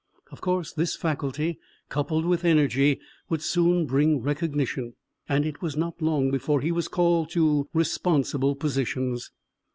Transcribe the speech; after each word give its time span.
Of 0.31 0.41
course 0.41 0.73
this 0.73 0.95
faculty, 0.95 1.59
coupled 1.89 2.25
with 2.25 2.43
energy, 2.43 2.99
would 3.29 3.43
soon 3.43 3.85
bring 3.85 4.19
recognition, 4.19 4.95
and 5.29 5.45
it 5.45 5.61
was 5.61 5.77
not 5.77 6.01
long 6.01 6.31
before 6.31 6.61
he 6.61 6.71
was 6.71 6.87
called 6.87 7.29
to 7.33 7.69
responsible 7.71 8.55
positions. 8.55 9.29